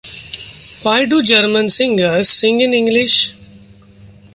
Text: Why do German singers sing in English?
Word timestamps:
Why 0.81 1.05
do 1.05 1.21
German 1.21 1.69
singers 1.69 2.27
sing 2.31 2.61
in 2.61 2.73
English? 2.73 3.35